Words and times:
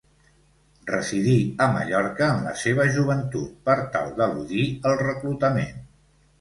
Residí 0.91 1.35
a 1.65 1.67
Mallorca 1.75 2.31
en 2.37 2.41
la 2.47 2.55
seva 2.63 2.89
joventut 2.97 3.53
per 3.69 3.79
tal 3.95 4.13
d'eludir 4.19 4.67
el 4.93 5.01
reclutament. 5.07 5.81